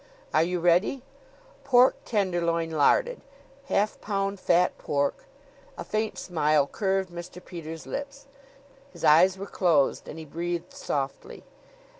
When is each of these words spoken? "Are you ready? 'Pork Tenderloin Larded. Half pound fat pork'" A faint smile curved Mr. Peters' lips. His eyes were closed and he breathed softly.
"Are 0.33 0.41
you 0.41 0.59
ready? 0.59 1.03
'Pork 1.63 1.95
Tenderloin 2.05 2.71
Larded. 2.71 3.21
Half 3.65 4.01
pound 4.01 4.39
fat 4.39 4.75
pork'" 4.79 5.25
A 5.77 5.83
faint 5.83 6.17
smile 6.17 6.65
curved 6.65 7.11
Mr. 7.11 7.39
Peters' 7.45 7.85
lips. 7.85 8.25
His 8.91 9.03
eyes 9.05 9.37
were 9.37 9.45
closed 9.45 10.07
and 10.07 10.17
he 10.17 10.25
breathed 10.25 10.73
softly. 10.73 11.43